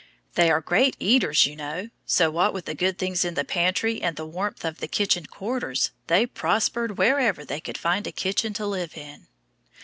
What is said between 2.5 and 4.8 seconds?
with the good things in the pantry and the warmth of